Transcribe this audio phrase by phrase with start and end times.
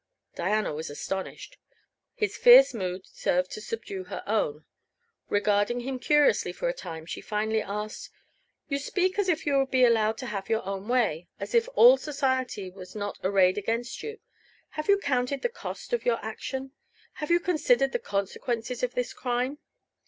[0.33, 1.57] Diana was astonished.
[2.15, 4.65] His fierce mood served to subdue her own.
[5.29, 8.09] Regarding him curiously for a time she finally asked:
[8.67, 11.53] "You speak as if you were to be allowed to have your own way as
[11.53, 14.17] if all society was not arrayed against you.
[14.69, 16.71] Have you counted the cost of your action?
[17.21, 19.59] Have you considered the consequences of this crime?"